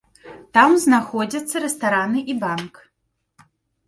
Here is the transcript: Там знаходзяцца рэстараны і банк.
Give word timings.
Там 0.57 0.71
знаходзяцца 0.85 1.55
рэстараны 1.65 2.19
і 2.35 2.37
банк. 2.45 2.73